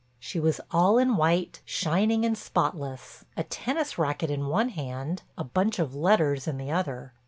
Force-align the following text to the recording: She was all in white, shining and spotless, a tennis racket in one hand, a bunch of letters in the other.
She 0.19 0.39
was 0.39 0.59
all 0.71 0.97
in 0.97 1.15
white, 1.15 1.61
shining 1.63 2.25
and 2.25 2.35
spotless, 2.35 3.23
a 3.37 3.43
tennis 3.43 3.99
racket 3.99 4.31
in 4.31 4.47
one 4.47 4.69
hand, 4.69 5.21
a 5.37 5.43
bunch 5.43 5.77
of 5.77 5.93
letters 5.93 6.47
in 6.47 6.57
the 6.57 6.71
other. 6.71 7.13